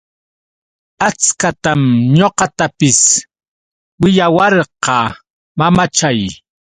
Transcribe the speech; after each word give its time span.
Achkatam 1.07 1.81
ñuqatapis 2.17 2.99
willawarqa 4.01 4.97
mamachay. 5.57 6.19